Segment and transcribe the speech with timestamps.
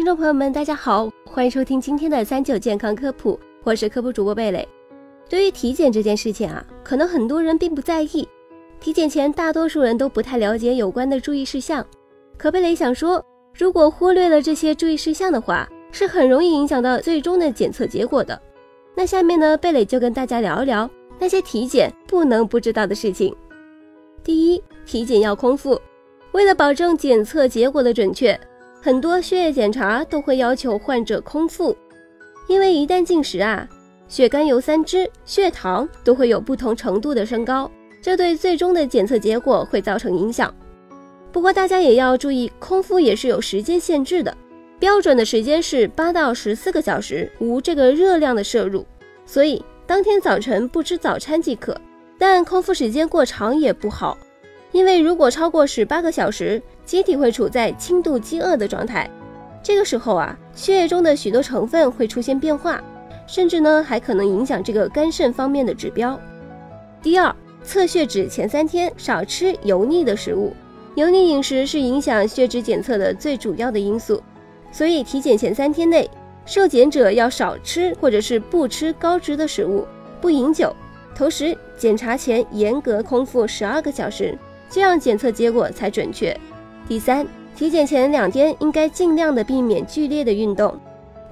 [0.00, 4.66] 听众朋友们，大家好，欢迎收听今天的三九健康科普，我是科普主播贝蕾。
[5.28, 8.26] 对于体检这件事情啊，可能很多人并不在意，
[8.80, 11.86] 体检前大多数人都不太了解有关的注意事项。
[12.38, 18.40] 可贝蕾想说，如果忽略了这些注意事项的话，是很容易影响到最终的检测结果的。
[18.94, 20.88] 那下面呢，贝蕾就跟大家聊一聊
[21.18, 23.36] 那些体检不能不知道的事情。
[24.24, 25.78] 第一，体检要空腹，
[26.32, 28.40] 为了保证检测结果的准确。
[28.82, 31.76] 很多血液检查都会要求患者空腹，
[32.48, 33.68] 因为一旦进食啊，
[34.08, 37.70] 血甘油三酯、血糖都会有不同程度的升高，
[38.00, 40.54] 这对最终的检测结果会造成影响。
[41.30, 44.34] 不过大家也要注意，空腹也是有时间限制的，
[44.78, 48.86] 标准的时间是八到十四个小时，无这个热量的摄入，
[49.26, 51.78] 所以当天早晨不吃早餐即可。
[52.18, 54.16] 但空腹时间过长也不好。
[54.72, 59.08] 因为如果超过十八个小时，机体会处在轻度饥饿的状态，
[59.62, 62.82] 这个时候啊，血液中的许多成分会出现变化，
[63.28, 66.18] 甚至呢还可能影响这个肝肾方面的指标。
[67.00, 70.52] 第二，测血脂前三天少吃油腻的食物，
[70.96, 74.20] 油腻饮食是影响血脂检测的最主要的因素，
[74.72, 76.10] 所以体检前三天内，
[76.44, 79.86] 受检者要少吃或者是不吃高脂的食物，
[80.20, 80.74] 不饮酒，
[81.14, 84.36] 同时检查前严格空腹十二个小时。
[84.68, 86.36] 这样检测结果才准确。
[86.90, 87.24] 第三，
[87.54, 90.76] 体检前两天应该尽量的避免剧烈的运动。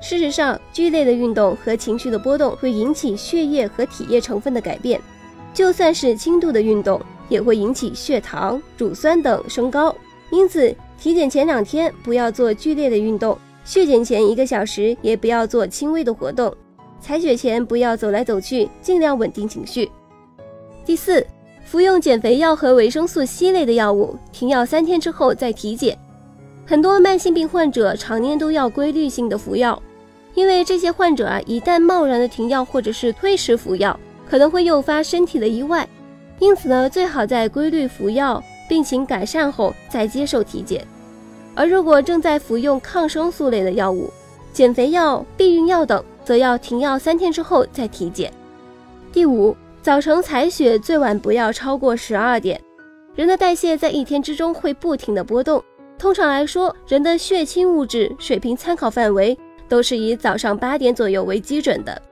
[0.00, 5.00] 事实上，剧烈的运动和情绪的波动会引起血液和体液成分的改变，
[5.52, 9.92] 就算是轻度的运动，也会引起血糖、乳酸等升高。
[10.30, 16.54] 因此，体检前两天不要做剧烈的运动，血检前一个小时也不要做轻微的活动，
[17.00, 19.90] 采血前不要走来走去，尽量稳定情绪。
[20.86, 21.26] 第四。
[21.70, 25.98] 服用减肥药和维生素 C 类的药物，停药三天之后再体检。
[26.64, 29.82] 很多慢性病患者常年都要规律性的服药，
[30.32, 35.86] 因为这些患者啊，一旦贸然的停药或者是推迟服药，可能会诱发身体的意外。
[36.38, 40.82] 因此呢，最好在规律服药、病情改善后再接受体检。
[41.54, 44.08] 而如果正在服用抗生素类的药物、
[44.54, 48.32] 减肥药、避孕药等，则要停药三天之后再体检。
[49.12, 49.54] 第五。
[49.88, 52.60] 早晨采血最晚不要超过十二点。
[53.14, 55.64] 人的代谢在一天之中会不停的波动，
[55.98, 59.34] 通常来说，人的血清物质水平参考范围
[59.66, 62.02] 都是以早上八点左右为基准的。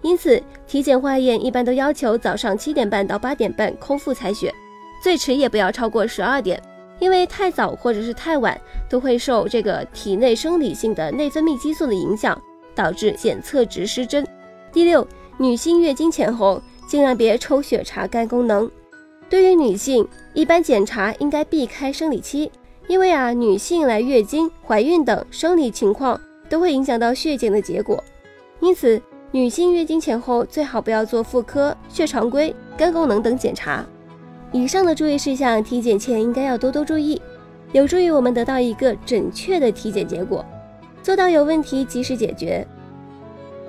[0.00, 4.52] 因此，体检化验一般都要求早上七点半到八点半空腹采血，
[5.00, 6.60] 最迟也不要超过十二点，
[6.98, 8.60] 因为太早或者是太晚
[8.90, 12.36] 都会受这个体内生理性的内分泌激素的影响，
[12.74, 14.26] 导致检测值失真。
[14.72, 15.06] 第六，
[15.38, 16.60] 女性月经前后。
[16.92, 18.70] 尽量别抽血查肝功能。
[19.30, 22.52] 对于女性，一般检查应该避开生理期，
[22.86, 26.20] 因为啊，女性来月经、怀孕等生理情况
[26.50, 28.04] 都会影响到血检的结果。
[28.60, 29.00] 因此，
[29.30, 33.82] 女性月经前后最好不要做妇科、血常规、肝功能等检查。
[34.52, 37.18] 以上的注意事项，体检前应该要多多注意，
[37.72, 40.44] 有助于我们得到一个准确的体检结果，
[41.02, 42.66] 做到有问题及时解决。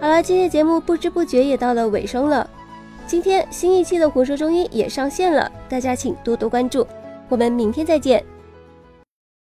[0.01, 2.50] 好了，今天节目不知不觉也到了尾声了。
[3.05, 6.87] 今天新一期的《胡说中医》也上线了，大家请多多关注。
[7.29, 8.23] 我们明天再见。